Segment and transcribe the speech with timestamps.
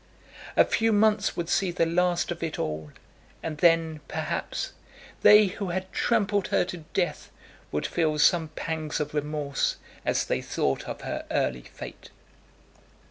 [0.57, 2.91] A few months would see the last of it all,
[3.43, 4.73] and then, perhaps,
[5.21, 7.29] they who had trampled her to death
[7.71, 12.09] would feel some pangs of remorse as they thought of her early fate.